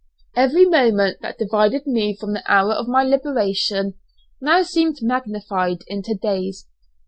Every 0.35 0.65
moment 0.65 1.19
that 1.21 1.37
divided 1.37 1.85
me 1.85 2.15
from 2.15 2.33
the 2.33 2.41
hour 2.51 2.73
of 2.73 2.87
my 2.87 3.03
liberation 3.03 3.99
now 4.41 4.63
seemed 4.63 4.97
magnified 5.03 5.83
into 5.87 6.15
days. 6.15 6.67